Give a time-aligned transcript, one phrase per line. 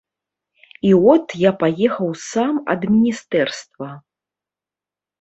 [0.89, 3.95] І от я паехаў сам ад міністэрства.